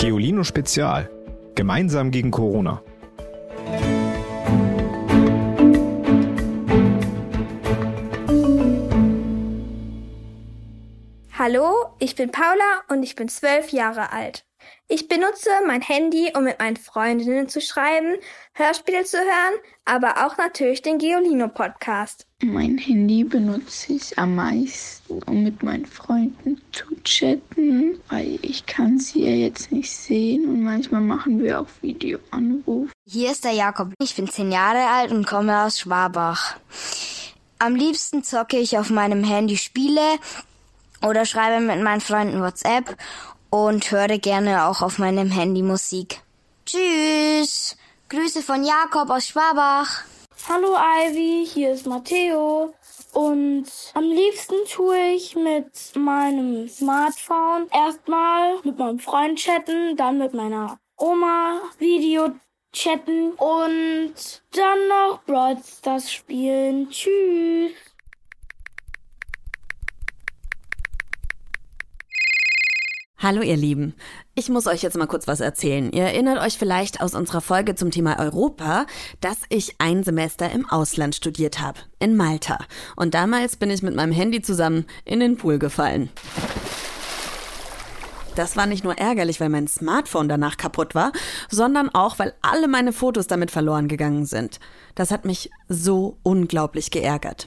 [0.00, 1.10] Geolino Spezial.
[1.54, 2.82] Gemeinsam gegen Corona.
[11.38, 14.46] Hallo, ich bin Paula und ich bin zwölf Jahre alt.
[14.88, 18.16] Ich benutze mein Handy, um mit meinen Freundinnen zu schreiben,
[18.54, 22.26] Hörspiele zu hören, aber auch natürlich den Geolino Podcast.
[22.42, 28.98] Mein Handy benutze ich am meisten, um mit meinen Freunden zu chatten, weil ich kann
[28.98, 32.90] sie ja jetzt nicht sehen und manchmal machen wir auch Videoanrufe.
[33.06, 33.92] Hier ist der Jakob.
[34.00, 36.56] Ich bin zehn Jahre alt und komme aus Schwabach.
[37.58, 40.18] Am liebsten zocke ich auf meinem Handy Spiele
[41.06, 42.96] oder schreibe mit meinen Freunden WhatsApp
[43.50, 46.22] und höre gerne auch auf meinem Handy Musik.
[46.64, 47.76] Tschüss!
[48.08, 50.04] Grüße von Jakob aus Schwabach.
[50.48, 52.74] Hallo Ivy, hier ist Matteo.
[53.12, 60.32] Und am liebsten tue ich mit meinem Smartphone erstmal mit meinem Freund chatten, dann mit
[60.32, 62.30] meiner Oma Video
[62.72, 64.14] chatten und
[64.52, 65.58] dann noch Brawl
[66.06, 66.88] spielen.
[66.90, 67.72] Tschüss.
[73.22, 73.92] Hallo ihr Lieben.
[74.34, 75.92] Ich muss euch jetzt mal kurz was erzählen.
[75.92, 78.86] Ihr erinnert euch vielleicht aus unserer Folge zum Thema Europa,
[79.20, 82.58] dass ich ein Semester im Ausland studiert habe, in Malta.
[82.96, 86.08] Und damals bin ich mit meinem Handy zusammen in den Pool gefallen.
[88.36, 91.12] Das war nicht nur ärgerlich, weil mein Smartphone danach kaputt war,
[91.50, 94.60] sondern auch, weil alle meine Fotos damit verloren gegangen sind.
[94.94, 97.44] Das hat mich so unglaublich geärgert.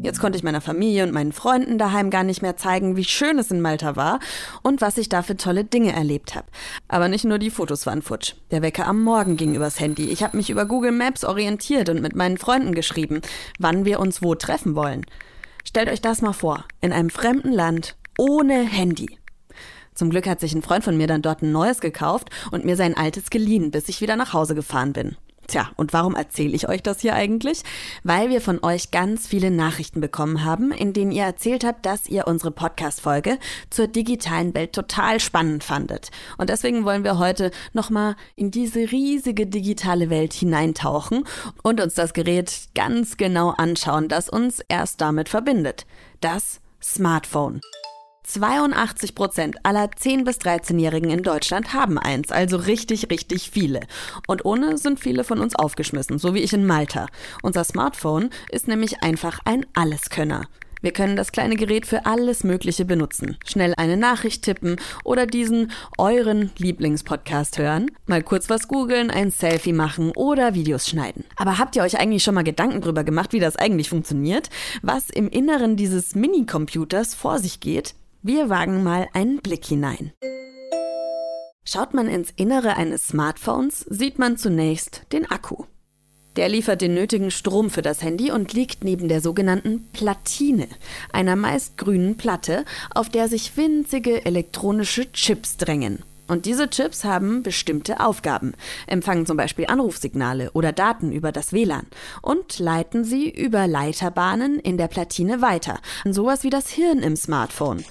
[0.00, 3.38] Jetzt konnte ich meiner Familie und meinen Freunden daheim gar nicht mehr zeigen, wie schön
[3.38, 4.20] es in Malta war
[4.62, 6.46] und was ich da für tolle Dinge erlebt habe.
[6.86, 8.34] Aber nicht nur die Fotos waren futsch.
[8.52, 10.10] Der Wecker am Morgen ging übers Handy.
[10.10, 13.22] Ich habe mich über Google Maps orientiert und mit meinen Freunden geschrieben,
[13.58, 15.04] wann wir uns wo treffen wollen.
[15.64, 19.18] Stellt euch das mal vor, in einem fremden Land ohne Handy.
[19.94, 22.76] Zum Glück hat sich ein Freund von mir dann dort ein neues gekauft und mir
[22.76, 25.16] sein altes geliehen, bis ich wieder nach Hause gefahren bin.
[25.48, 27.62] Tja, und warum erzähle ich euch das hier eigentlich?
[28.04, 32.06] Weil wir von euch ganz viele Nachrichten bekommen haben, in denen ihr erzählt habt, dass
[32.06, 33.38] ihr unsere Podcast-Folge
[33.70, 36.10] zur digitalen Welt total spannend fandet.
[36.36, 41.24] Und deswegen wollen wir heute nochmal in diese riesige digitale Welt hineintauchen
[41.62, 45.86] und uns das Gerät ganz genau anschauen, das uns erst damit verbindet.
[46.20, 47.62] Das Smartphone.
[48.28, 53.80] 82 Prozent aller 10- bis 13-Jährigen in Deutschland haben eins, also richtig, richtig viele.
[54.26, 57.06] Und ohne sind viele von uns aufgeschmissen, so wie ich in Malta.
[57.42, 60.42] Unser Smartphone ist nämlich einfach ein Alleskönner.
[60.80, 63.36] Wir können das kleine Gerät für alles Mögliche benutzen.
[63.44, 69.72] Schnell eine Nachricht tippen oder diesen euren Lieblingspodcast hören, mal kurz was googeln, ein Selfie
[69.72, 71.24] machen oder Videos schneiden.
[71.36, 74.50] Aber habt ihr euch eigentlich schon mal Gedanken drüber gemacht, wie das eigentlich funktioniert?
[74.82, 77.94] Was im Inneren dieses Mini-Computers vor sich geht?
[78.20, 80.12] Wir wagen mal einen Blick hinein.
[81.64, 85.66] Schaut man ins Innere eines Smartphones, sieht man zunächst den Akku.
[86.34, 90.66] Der liefert den nötigen Strom für das Handy und liegt neben der sogenannten Platine,
[91.12, 96.02] einer meist grünen Platte, auf der sich winzige elektronische Chips drängen.
[96.26, 98.54] Und diese Chips haben bestimmte Aufgaben,
[98.88, 101.86] empfangen zum Beispiel Anrufsignale oder Daten über das WLAN
[102.20, 107.84] und leiten sie über Leiterbahnen in der Platine weiter, sowas wie das Hirn im Smartphone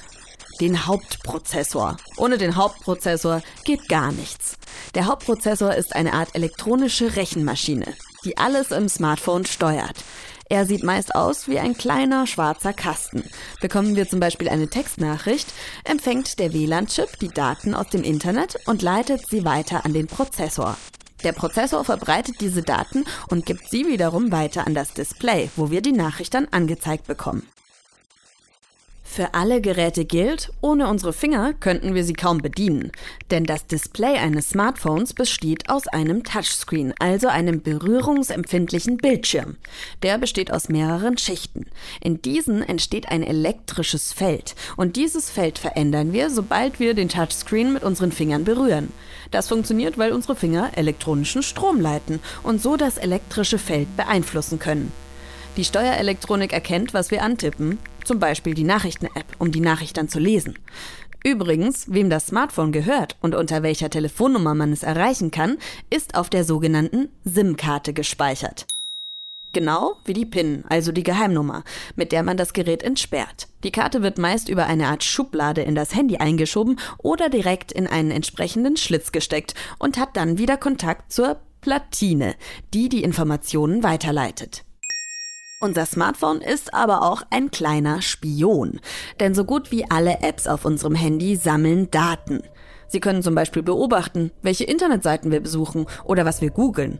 [0.59, 1.97] den Hauptprozessor.
[2.17, 4.57] Ohne den Hauptprozessor geht gar nichts.
[4.95, 7.93] Der Hauptprozessor ist eine Art elektronische Rechenmaschine,
[8.25, 10.03] die alles im Smartphone steuert.
[10.49, 13.23] Er sieht meist aus wie ein kleiner schwarzer Kasten.
[13.59, 15.53] Bekommen wir zum Beispiel eine Textnachricht,
[15.83, 20.77] empfängt der WLAN-Chip die Daten aus dem Internet und leitet sie weiter an den Prozessor.
[21.23, 25.81] Der Prozessor verbreitet diese Daten und gibt sie wiederum weiter an das Display, wo wir
[25.81, 27.45] die Nachricht dann angezeigt bekommen.
[29.09, 32.91] Für alle Geräte gilt, ohne unsere Finger könnten wir sie kaum bedienen,
[33.31, 39.55] denn das Display eines Smartphones besteht aus einem Touchscreen, also einem berührungsempfindlichen Bildschirm.
[40.03, 41.65] Der besteht aus mehreren Schichten.
[41.99, 47.73] In diesen entsteht ein elektrisches Feld und dieses Feld verändern wir, sobald wir den Touchscreen
[47.73, 48.91] mit unseren Fingern berühren.
[49.31, 54.91] Das funktioniert, weil unsere Finger elektronischen Strom leiten und so das elektrische Feld beeinflussen können.
[55.55, 60.19] Die Steuerelektronik erkennt, was wir antippen, zum Beispiel die Nachrichten-App, um die Nachricht dann zu
[60.19, 60.57] lesen.
[61.23, 65.57] Übrigens, wem das Smartphone gehört und unter welcher Telefonnummer man es erreichen kann,
[65.89, 68.65] ist auf der sogenannten SIM-Karte gespeichert.
[69.53, 71.63] Genau wie die PIN, also die Geheimnummer,
[71.95, 73.47] mit der man das Gerät entsperrt.
[73.63, 77.87] Die Karte wird meist über eine Art Schublade in das Handy eingeschoben oder direkt in
[77.87, 82.35] einen entsprechenden Schlitz gesteckt und hat dann wieder Kontakt zur Platine,
[82.73, 84.63] die die Informationen weiterleitet.
[85.59, 88.79] Unser Smartphone ist aber auch ein kleiner Spion.
[89.19, 92.43] Denn so gut wie alle Apps auf unserem Handy sammeln Daten.
[92.87, 96.99] Sie können zum Beispiel beobachten, welche Internetseiten wir besuchen oder was wir googeln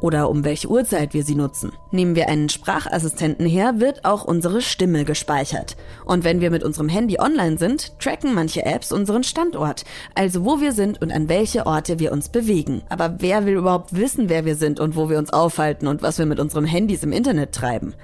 [0.00, 1.72] oder um welche Uhrzeit wir sie nutzen.
[1.90, 5.76] Nehmen wir einen Sprachassistenten her, wird auch unsere Stimme gespeichert.
[6.04, 9.84] Und wenn wir mit unserem Handy online sind, tracken manche Apps unseren Standort,
[10.14, 12.82] also wo wir sind und an welche Orte wir uns bewegen.
[12.88, 16.18] Aber wer will überhaupt wissen, wer wir sind und wo wir uns aufhalten und was
[16.18, 17.94] wir mit unseren Handys im Internet treiben?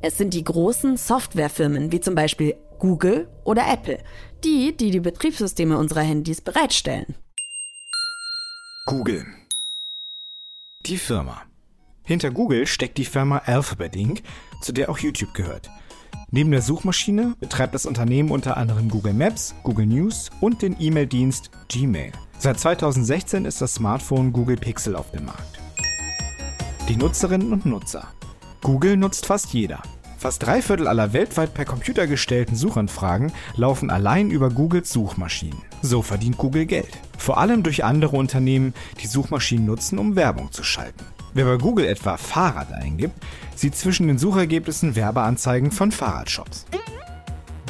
[0.00, 3.98] Es sind die großen Softwarefirmen wie zum Beispiel Google oder Apple,
[4.42, 7.14] die, die die Betriebssysteme unserer Handys bereitstellen.
[8.86, 9.24] Google
[10.86, 11.42] die Firma.
[12.02, 14.22] Hinter Google steckt die Firma Alphabet Inc.,
[14.60, 15.70] zu der auch YouTube gehört.
[16.30, 21.50] Neben der Suchmaschine betreibt das Unternehmen unter anderem Google Maps, Google News und den E-Mail-Dienst
[21.68, 22.12] Gmail.
[22.38, 25.60] Seit 2016 ist das Smartphone Google Pixel auf dem Markt.
[26.88, 28.08] Die Nutzerinnen und Nutzer.
[28.62, 29.82] Google nutzt fast jeder.
[30.18, 35.71] Fast drei Viertel aller weltweit per Computer gestellten Suchanfragen laufen allein über Googles Suchmaschinen.
[35.82, 36.96] So verdient Google Geld.
[37.18, 41.04] Vor allem durch andere Unternehmen, die Suchmaschinen nutzen, um Werbung zu schalten.
[41.34, 43.20] Wer bei Google etwa Fahrrad eingibt,
[43.56, 46.66] sieht zwischen den Suchergebnissen Werbeanzeigen von Fahrradshops.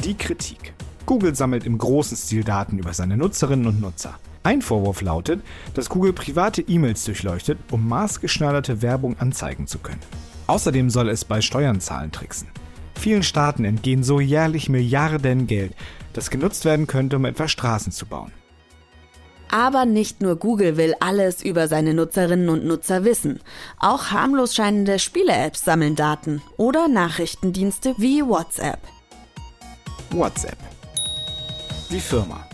[0.03, 0.73] Die Kritik.
[1.05, 4.19] Google sammelt im großen Stil Daten über seine Nutzerinnen und Nutzer.
[4.43, 5.41] Ein Vorwurf lautet,
[5.73, 10.01] dass Google private E-Mails durchleuchtet, um maßgeschneiderte Werbung anzeigen zu können.
[10.47, 12.49] Außerdem soll es bei Steuernzahlen tricksen.
[12.95, 15.73] Vielen Staaten entgehen so jährlich Milliarden Geld,
[16.13, 18.31] das genutzt werden könnte, um etwa Straßen zu bauen.
[19.53, 23.39] Aber nicht nur Google will alles über seine Nutzerinnen und Nutzer wissen.
[23.77, 28.79] Auch harmlos scheinende Spiele-Apps sammeln Daten oder Nachrichtendienste wie WhatsApp.
[30.09, 30.57] WhatsApp.
[31.91, 32.47] Die Firma.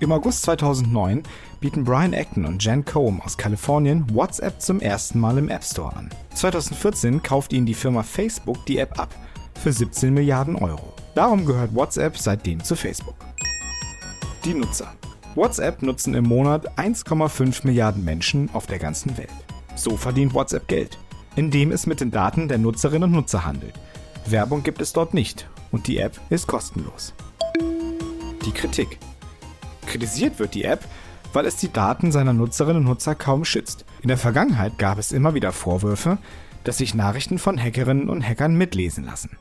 [0.00, 1.24] Im August 2009
[1.60, 5.94] bieten Brian Acton und Jan Combe aus Kalifornien WhatsApp zum ersten Mal im App Store
[5.94, 6.08] an.
[6.34, 9.14] 2014 kauft ihnen die Firma Facebook die App ab
[9.62, 10.93] für 17 Milliarden Euro.
[11.14, 13.14] Darum gehört WhatsApp seitdem zu Facebook.
[14.44, 14.92] Die Nutzer.
[15.36, 19.30] WhatsApp nutzen im Monat 1,5 Milliarden Menschen auf der ganzen Welt.
[19.76, 20.98] So verdient WhatsApp Geld,
[21.36, 23.74] indem es mit den Daten der Nutzerinnen und Nutzer handelt.
[24.26, 27.14] Werbung gibt es dort nicht und die App ist kostenlos.
[28.44, 28.98] Die Kritik.
[29.86, 30.84] Kritisiert wird die App,
[31.32, 33.84] weil es die Daten seiner Nutzerinnen und Nutzer kaum schützt.
[34.02, 36.18] In der Vergangenheit gab es immer wieder Vorwürfe,
[36.64, 39.36] dass sich Nachrichten von Hackerinnen und Hackern mitlesen lassen.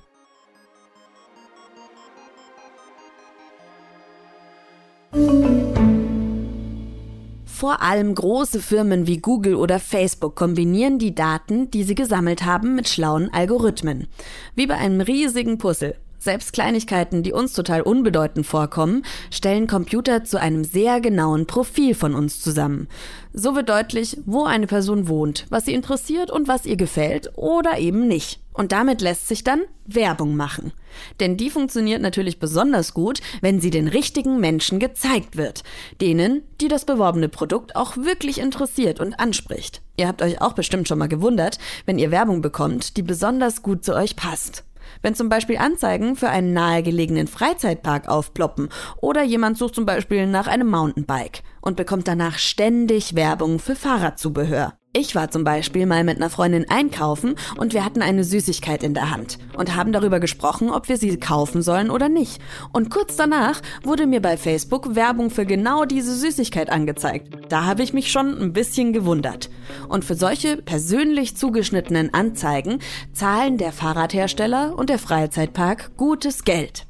[7.54, 12.74] Vor allem große Firmen wie Google oder Facebook kombinieren die Daten, die sie gesammelt haben,
[12.74, 14.08] mit schlauen Algorithmen.
[14.56, 15.96] Wie bei einem riesigen Puzzle.
[16.24, 22.16] Selbst Kleinigkeiten, die uns total unbedeutend vorkommen, stellen Computer zu einem sehr genauen Profil von
[22.16, 22.88] uns zusammen.
[23.34, 27.78] So wird deutlich, wo eine Person wohnt, was sie interessiert und was ihr gefällt oder
[27.78, 28.40] eben nicht.
[28.54, 30.72] Und damit lässt sich dann Werbung machen.
[31.20, 35.64] Denn die funktioniert natürlich besonders gut, wenn sie den richtigen Menschen gezeigt wird.
[36.00, 39.81] Denen, die das beworbene Produkt auch wirklich interessiert und anspricht.
[39.98, 43.84] Ihr habt euch auch bestimmt schon mal gewundert, wenn ihr Werbung bekommt, die besonders gut
[43.84, 44.64] zu euch passt.
[45.02, 48.70] Wenn zum Beispiel Anzeigen für einen nahegelegenen Freizeitpark aufploppen
[49.02, 54.74] oder jemand sucht zum Beispiel nach einem Mountainbike und bekommt danach ständig Werbung für Fahrradzubehör.
[54.95, 58.94] Ich war zum Beispiel mal mit einer Freundin einkaufen und wir hatten eine Süßigkeit in
[58.94, 62.40] der Hand und haben darüber gesprochen, ob wir sie kaufen sollen oder nicht.
[62.74, 67.29] Und kurz danach wurde mir bei Facebook Werbung für genau diese Süßigkeit angezeigt.
[67.50, 69.50] Da habe ich mich schon ein bisschen gewundert.
[69.89, 72.77] Und für solche persönlich zugeschnittenen Anzeigen
[73.13, 76.86] zahlen der Fahrradhersteller und der Freizeitpark gutes Geld.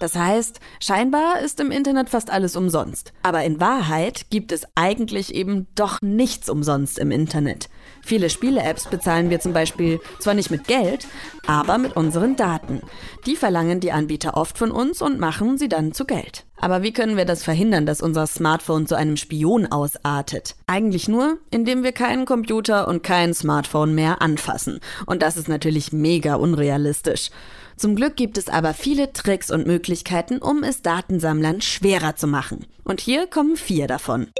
[0.00, 3.12] Das heißt, scheinbar ist im Internet fast alles umsonst.
[3.22, 7.68] Aber in Wahrheit gibt es eigentlich eben doch nichts umsonst im Internet.
[8.02, 11.06] Viele Spiele-Apps bezahlen wir zum Beispiel zwar nicht mit Geld,
[11.46, 12.82] aber mit unseren Daten.
[13.26, 16.44] Die verlangen die Anbieter oft von uns und machen sie dann zu Geld.
[16.56, 20.56] Aber wie können wir das verhindern, dass unser Smartphone zu einem Spion ausartet?
[20.66, 24.80] Eigentlich nur, indem wir keinen Computer und kein Smartphone mehr anfassen.
[25.06, 27.30] Und das ist natürlich mega unrealistisch.
[27.76, 32.66] Zum Glück gibt es aber viele Tricks und Möglichkeiten, um es Datensammlern schwerer zu machen.
[32.84, 34.30] Und hier kommen vier davon.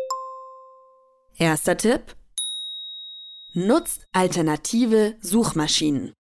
[1.37, 2.15] Erster Tipp.
[3.55, 6.15] Nutzt alternative Suchmaschinen.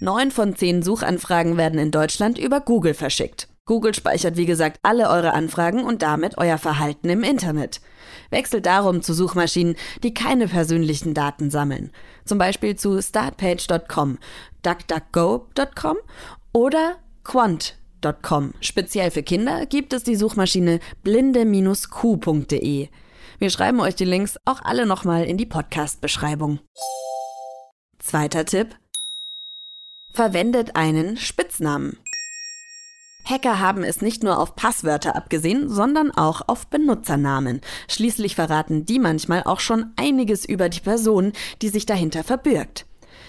[0.00, 3.48] Neun von zehn Suchanfragen werden in Deutschland über Google verschickt.
[3.64, 7.80] Google speichert wie gesagt alle eure Anfragen und damit euer Verhalten im Internet.
[8.30, 11.92] Wechselt darum zu Suchmaschinen, die keine persönlichen Daten sammeln.
[12.24, 14.18] Zum Beispiel zu startpage.com,
[14.62, 15.96] duckduckgo.com
[16.52, 18.54] oder quant.com.
[18.60, 22.88] Speziell für Kinder gibt es die Suchmaschine blinde-q.de.
[23.38, 26.60] Wir schreiben euch die Links auch alle nochmal in die Podcast-Beschreibung.
[27.98, 28.76] Zweiter Tipp.
[30.14, 31.98] Verwendet einen Spitznamen.
[33.24, 37.60] Hacker haben es nicht nur auf Passwörter abgesehen, sondern auch auf Benutzernamen.
[37.88, 42.86] Schließlich verraten die manchmal auch schon einiges über die Person, die sich dahinter verbirgt.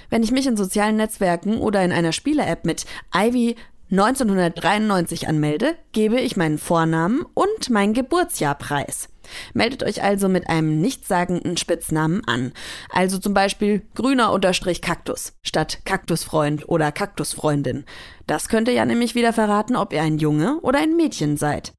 [0.09, 2.85] Wenn ich mich in sozialen Netzwerken oder in einer Spiele-App mit
[3.15, 3.55] Ivy
[3.91, 9.09] 1993 anmelde, gebe ich meinen Vornamen und mein Geburtsjahr preis.
[9.53, 12.53] Meldet euch also mit einem nichtssagenden Spitznamen an.
[12.89, 17.85] Also zum Beispiel grüner Unterstrich Kaktus statt Kaktusfreund oder Kaktusfreundin.
[18.27, 21.73] Das könnte ja nämlich wieder verraten, ob ihr ein Junge oder ein Mädchen seid.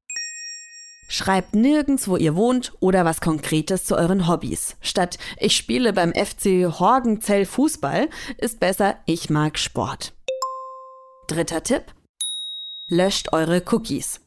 [1.07, 4.75] Schreibt nirgends, wo ihr wohnt oder was Konkretes zu euren Hobbys.
[4.81, 10.13] Statt ich spiele beim FC Horgenzell Fußball ist besser ich mag Sport.
[11.27, 11.83] Dritter Tipp.
[12.87, 14.21] Löscht eure Cookies.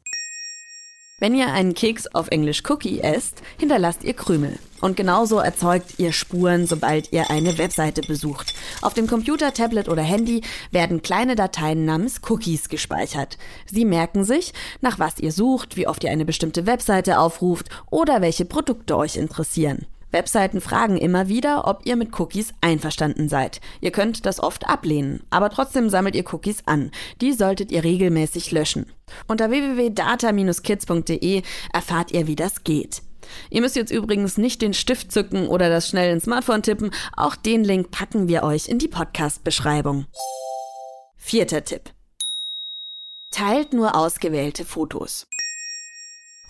[1.21, 4.57] Wenn ihr einen Keks auf Englisch Cookie esst, hinterlasst ihr Krümel.
[4.81, 8.55] Und genauso erzeugt ihr Spuren, sobald ihr eine Webseite besucht.
[8.83, 13.37] Auf dem Computer, Tablet oder Handy werden kleine Dateien namens Cookies gespeichert.
[13.67, 18.23] Sie merken sich, nach was ihr sucht, wie oft ihr eine bestimmte Webseite aufruft oder
[18.23, 19.87] welche Produkte euch interessieren.
[20.11, 23.61] Webseiten fragen immer wieder, ob ihr mit Cookies einverstanden seid.
[23.81, 26.91] Ihr könnt das oft ablehnen, aber trotzdem sammelt ihr Cookies an.
[27.21, 28.87] Die solltet ihr regelmäßig löschen.
[29.27, 33.03] Unter www.data-kids.de erfahrt ihr, wie das geht.
[33.51, 36.91] Ihr müsst jetzt übrigens nicht den Stift zücken oder das schnell ins Smartphone tippen.
[37.17, 40.07] Auch den Link packen wir euch in die Podcast-Beschreibung.
[41.17, 41.91] Vierter Tipp.
[43.31, 45.27] Teilt nur ausgewählte Fotos.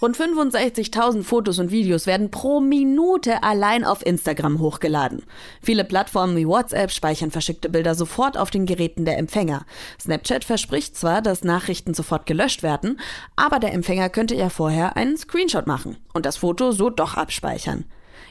[0.01, 5.25] Rund 65.000 Fotos und Videos werden pro Minute allein auf Instagram hochgeladen.
[5.61, 9.67] Viele Plattformen wie WhatsApp speichern verschickte Bilder sofort auf den Geräten der Empfänger.
[10.01, 13.01] Snapchat verspricht zwar, dass Nachrichten sofort gelöscht werden,
[13.35, 17.85] aber der Empfänger könnte ja vorher einen Screenshot machen und das Foto so doch abspeichern.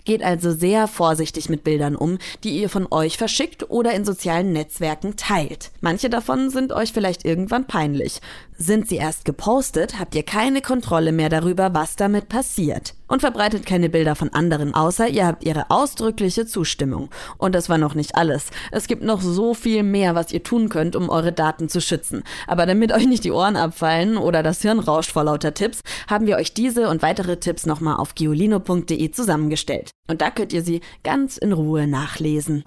[0.05, 4.53] Geht also sehr vorsichtig mit Bildern um, die ihr von euch verschickt oder in sozialen
[4.53, 5.71] Netzwerken teilt.
[5.81, 8.21] Manche davon sind euch vielleicht irgendwann peinlich.
[8.59, 12.95] Sind sie erst gepostet, habt ihr keine Kontrolle mehr darüber, was damit passiert.
[13.07, 17.09] Und verbreitet keine Bilder von anderen, außer ihr habt ihre ausdrückliche Zustimmung.
[17.37, 18.47] Und das war noch nicht alles.
[18.71, 22.23] Es gibt noch so viel mehr, was ihr tun könnt, um eure Daten zu schützen.
[22.47, 26.25] Aber damit euch nicht die Ohren abfallen oder das Hirn rauscht vor lauter Tipps, haben
[26.25, 29.91] wir euch diese und weitere Tipps nochmal auf giolino.de zusammengestellt.
[30.09, 32.63] Und da könnt ihr sie ganz in Ruhe nachlesen.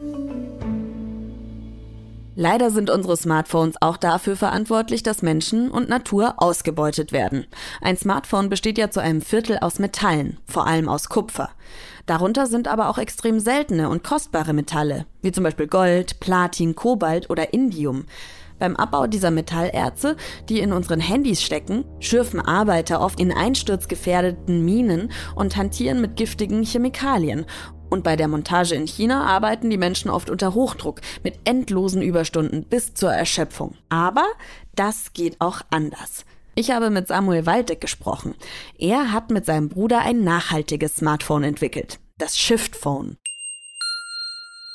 [2.37, 7.47] Leider sind unsere Smartphones auch dafür verantwortlich, dass Menschen und Natur ausgebeutet werden.
[7.81, 11.51] Ein Smartphone besteht ja zu einem Viertel aus Metallen, vor allem aus Kupfer.
[12.07, 17.31] Darunter sind aber auch extrem seltene und kostbare Metalle, wie zum Beispiel Gold, Platin, Kobalt
[17.31, 18.07] oder Indium.
[18.61, 20.17] Beim Abbau dieser Metallerze,
[20.49, 26.63] die in unseren Handys stecken, schürfen Arbeiter oft in einsturzgefährdeten Minen und hantieren mit giftigen
[26.63, 27.47] Chemikalien.
[27.91, 32.65] Und bei der Montage in China arbeiten die Menschen oft unter Hochdruck mit endlosen Überstunden
[32.65, 33.75] bis zur Erschöpfung.
[33.89, 34.25] Aber
[34.77, 36.25] das geht auch anders.
[36.55, 38.35] Ich habe mit Samuel Waldeck gesprochen.
[38.79, 43.17] Er hat mit seinem Bruder ein nachhaltiges Smartphone entwickelt, das Shift Phone.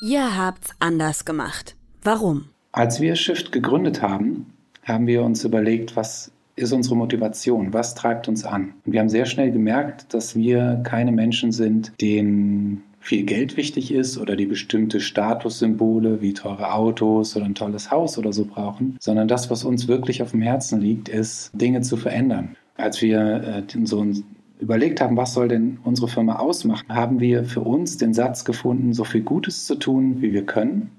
[0.02, 1.76] Ihr habt's anders gemacht.
[2.04, 2.50] Warum?
[2.72, 4.54] Als wir Shift gegründet haben,
[4.84, 7.74] haben wir uns überlegt, was ist unsere Motivation?
[7.74, 8.74] Was treibt uns an?
[8.86, 13.94] Und wir haben sehr schnell gemerkt, dass wir keine Menschen sind, denen viel Geld wichtig
[13.94, 18.98] ist oder die bestimmte Statussymbole wie teure Autos oder ein tolles Haus oder so brauchen,
[19.00, 22.56] sondern das, was uns wirklich auf dem Herzen liegt, ist, Dinge zu verändern.
[22.78, 24.04] Als wir äh, so
[24.60, 28.94] überlegt haben, was soll denn unsere Firma ausmachen, haben wir für uns den Satz gefunden,
[28.94, 30.90] so viel Gutes zu tun, wie wir können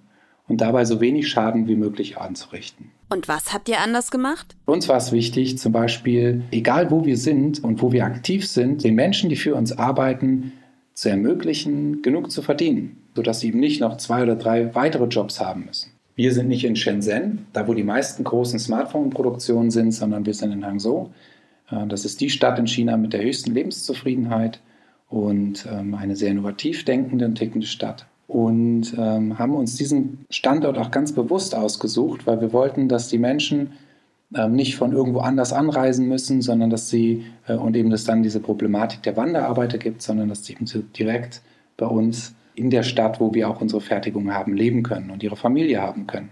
[0.46, 2.92] und dabei so wenig Schaden wie möglich anzurichten.
[3.08, 4.54] Und was habt ihr anders gemacht?
[4.64, 8.84] Uns war es wichtig, zum Beispiel, egal wo wir sind und wo wir aktiv sind,
[8.84, 10.52] den Menschen, die für uns arbeiten,
[10.96, 15.40] zu ermöglichen, genug zu verdienen, sodass sie eben nicht noch zwei oder drei weitere Jobs
[15.40, 15.92] haben müssen.
[16.16, 20.52] Wir sind nicht in Shenzhen, da wo die meisten großen Smartphone-Produktionen sind, sondern wir sind
[20.52, 21.10] in Hangzhou.
[21.70, 24.60] Äh, das ist die Stadt in China mit der höchsten Lebenszufriedenheit
[25.10, 30.78] und ähm, eine sehr innovativ denkende und tickende Stadt und ähm, haben uns diesen Standort
[30.78, 33.72] auch ganz bewusst ausgesucht, weil wir wollten, dass die Menschen
[34.30, 38.40] nicht von irgendwo anders anreisen müssen, sondern dass sie äh, und eben dass dann diese
[38.40, 40.56] Problematik der Wanderarbeiter gibt, sondern dass sie
[40.98, 41.42] direkt
[41.76, 45.36] bei uns in der Stadt, wo wir auch unsere Fertigung haben, leben können und ihre
[45.36, 46.30] Familie haben können.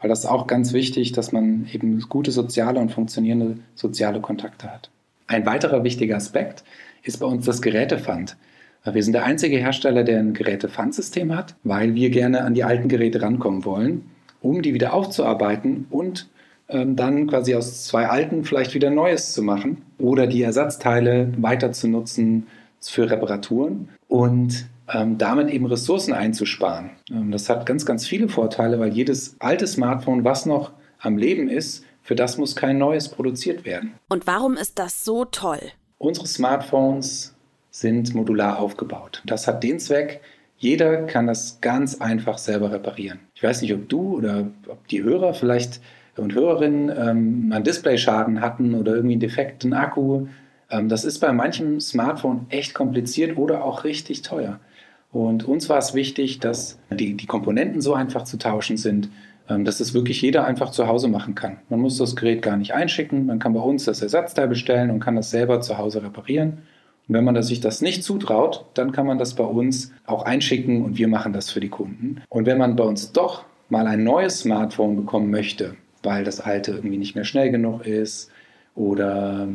[0.00, 4.72] Weil das ist auch ganz wichtig, dass man eben gute soziale und funktionierende soziale Kontakte
[4.72, 4.90] hat.
[5.26, 6.64] Ein weiterer wichtiger Aspekt
[7.02, 8.36] ist bei uns das Gerätefund.
[8.84, 12.88] Wir sind der einzige Hersteller, der ein Geräte-Pfandsystem hat, weil wir gerne an die alten
[12.88, 14.10] Geräte rankommen wollen,
[14.40, 16.35] um die wieder aufzuarbeiten und ähm,
[16.68, 21.88] dann quasi aus zwei alten vielleicht wieder Neues zu machen oder die Ersatzteile weiter zu
[21.88, 22.46] nutzen
[22.80, 23.88] für Reparaturen.
[24.08, 26.90] Und ähm, damit eben Ressourcen einzusparen.
[27.10, 31.48] Ähm, das hat ganz, ganz viele Vorteile, weil jedes alte Smartphone, was noch am Leben
[31.48, 33.94] ist, für das muss kein neues produziert werden.
[34.08, 35.58] Und warum ist das so toll?
[35.98, 37.34] Unsere Smartphones
[37.70, 39.22] sind modular aufgebaut.
[39.26, 40.20] Das hat den Zweck,
[40.58, 43.18] jeder kann das ganz einfach selber reparieren.
[43.34, 45.80] Ich weiß nicht, ob du oder ob die Hörer vielleicht
[46.18, 50.26] und Hörerinnen ähm, einen Displayschaden hatten oder irgendwie einen defekten Akku.
[50.70, 54.60] Ähm, das ist bei manchem Smartphone echt kompliziert oder auch richtig teuer.
[55.12, 59.08] Und uns war es wichtig, dass die, die Komponenten so einfach zu tauschen sind,
[59.48, 61.58] ähm, dass es wirklich jeder einfach zu Hause machen kann.
[61.68, 65.00] Man muss das Gerät gar nicht einschicken, man kann bei uns das Ersatzteil bestellen und
[65.00, 66.58] kann das selber zu Hause reparieren.
[67.08, 70.84] Und wenn man sich das nicht zutraut, dann kann man das bei uns auch einschicken
[70.84, 72.22] und wir machen das für die Kunden.
[72.28, 76.70] Und wenn man bei uns doch mal ein neues Smartphone bekommen möchte, weil das alte
[76.70, 78.30] irgendwie nicht mehr schnell genug ist
[78.74, 79.48] oder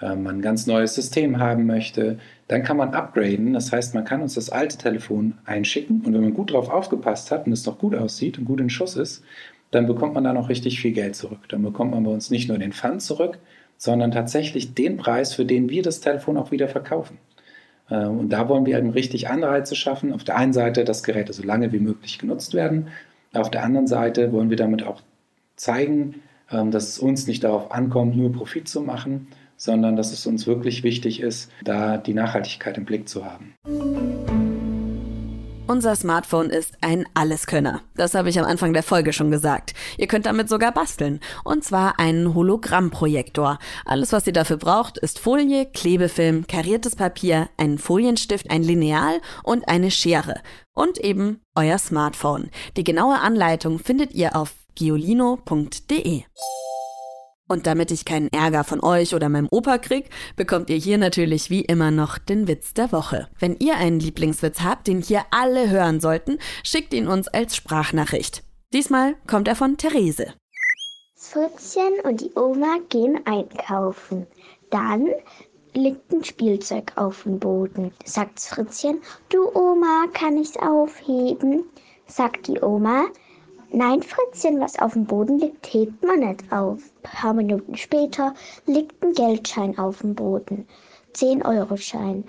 [0.00, 3.52] äh, man ein ganz neues System haben möchte, dann kann man upgraden.
[3.52, 7.30] Das heißt, man kann uns das alte Telefon einschicken und wenn man gut drauf aufgepasst
[7.30, 9.22] hat und es noch gut aussieht und gut in Schuss ist,
[9.70, 11.48] dann bekommt man da noch richtig viel Geld zurück.
[11.48, 13.38] Dann bekommt man bei uns nicht nur den Pfand zurück,
[13.76, 17.18] sondern tatsächlich den Preis, für den wir das Telefon auch wieder verkaufen.
[17.90, 20.12] Äh, und da wollen wir eben richtig Anreize schaffen.
[20.14, 22.88] Auf der einen Seite, dass Geräte so lange wie möglich genutzt werden.
[23.32, 25.02] Auf der anderen Seite wollen wir damit auch
[25.60, 30.26] zeigen, ähm, dass es uns nicht darauf ankommt, nur Profit zu machen, sondern dass es
[30.26, 33.54] uns wirklich wichtig ist, da die Nachhaltigkeit im Blick zu haben.
[35.70, 37.82] Unser Smartphone ist ein Alleskönner.
[37.94, 39.72] Das habe ich am Anfang der Folge schon gesagt.
[39.98, 41.20] Ihr könnt damit sogar basteln.
[41.44, 43.60] Und zwar einen Hologrammprojektor.
[43.84, 49.68] Alles, was ihr dafür braucht, ist Folie, Klebefilm, kariertes Papier, einen Folienstift, ein Lineal und
[49.68, 50.40] eine Schere.
[50.74, 52.50] Und eben euer Smartphone.
[52.76, 56.22] Die genaue Anleitung findet ihr auf giolino.de.
[57.48, 61.50] Und damit ich keinen Ärger von euch oder meinem Opa krieg, bekommt ihr hier natürlich
[61.50, 63.28] wie immer noch den Witz der Woche.
[63.40, 68.44] Wenn ihr einen Lieblingswitz habt, den hier alle hören sollten, schickt ihn uns als Sprachnachricht.
[68.72, 70.34] Diesmal kommt er von Therese.
[71.16, 74.28] Fritzchen und die Oma gehen einkaufen.
[74.70, 75.08] Dann
[75.74, 77.92] liegt ein Spielzeug auf dem Boden.
[78.04, 81.64] Sagt Fritzchen, du Oma, kann ich's aufheben?
[82.06, 83.06] Sagt die Oma,
[83.72, 86.82] Nein, Fritzchen, was auf dem Boden liegt, hebt man nicht auf.
[86.82, 88.34] Ein paar Minuten später
[88.66, 90.66] liegt ein Geldschein auf dem Boden.
[91.12, 92.24] Zehn Euro Schein.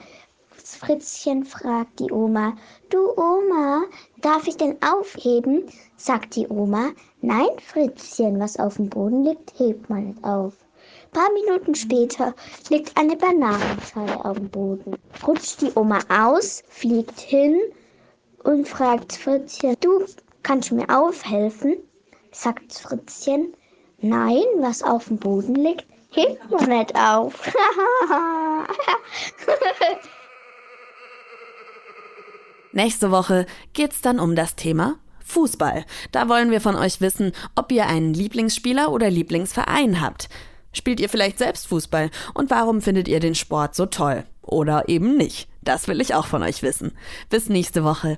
[0.51, 2.53] Fritzchen fragt die Oma,
[2.91, 3.81] du Oma,
[4.21, 5.63] darf ich denn aufheben?
[5.97, 10.53] Sagt die Oma, nein, Fritzchen, was auf dem Boden liegt, hebt man nicht auf.
[11.05, 12.35] Ein paar Minuten später
[12.69, 14.95] liegt eine Bananenschale auf dem Boden.
[15.25, 17.59] Rutscht die Oma aus, fliegt hin
[18.43, 20.05] und fragt Fritzchen, du
[20.43, 21.77] Kannst du mir aufhelfen?
[22.31, 23.53] sagt Fritzchen.
[23.99, 27.53] Nein, was auf dem Boden liegt, hebt man nicht auf.
[32.71, 35.85] Nächste Woche geht's dann um das Thema Fußball.
[36.11, 40.29] Da wollen wir von euch wissen, ob ihr einen Lieblingsspieler oder Lieblingsverein habt.
[40.73, 44.23] Spielt ihr vielleicht selbst Fußball und warum findet ihr den Sport so toll?
[44.41, 45.49] Oder eben nicht.
[45.61, 46.93] Das will ich auch von euch wissen.
[47.29, 48.17] Bis nächste Woche.